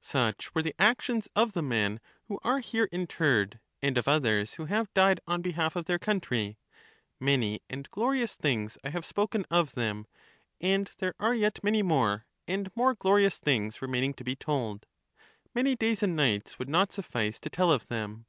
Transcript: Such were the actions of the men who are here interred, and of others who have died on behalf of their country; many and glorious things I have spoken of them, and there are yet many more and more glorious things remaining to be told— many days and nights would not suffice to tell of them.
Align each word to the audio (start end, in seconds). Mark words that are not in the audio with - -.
Such 0.00 0.54
were 0.54 0.62
the 0.62 0.74
actions 0.78 1.28
of 1.36 1.52
the 1.52 1.60
men 1.60 2.00
who 2.28 2.40
are 2.42 2.60
here 2.60 2.88
interred, 2.90 3.60
and 3.82 3.98
of 3.98 4.08
others 4.08 4.54
who 4.54 4.64
have 4.64 4.90
died 4.94 5.20
on 5.26 5.42
behalf 5.42 5.76
of 5.76 5.84
their 5.84 5.98
country; 5.98 6.56
many 7.20 7.60
and 7.68 7.90
glorious 7.90 8.34
things 8.34 8.78
I 8.82 8.88
have 8.88 9.04
spoken 9.04 9.44
of 9.50 9.72
them, 9.74 10.06
and 10.58 10.90
there 11.00 11.14
are 11.20 11.34
yet 11.34 11.62
many 11.62 11.82
more 11.82 12.24
and 12.48 12.74
more 12.74 12.94
glorious 12.94 13.38
things 13.38 13.82
remaining 13.82 14.14
to 14.14 14.24
be 14.24 14.34
told— 14.36 14.86
many 15.54 15.76
days 15.76 16.02
and 16.02 16.16
nights 16.16 16.58
would 16.58 16.70
not 16.70 16.90
suffice 16.90 17.38
to 17.40 17.50
tell 17.50 17.70
of 17.70 17.88
them. 17.88 18.24